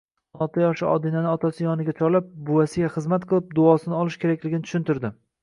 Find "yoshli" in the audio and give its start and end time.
0.61-0.87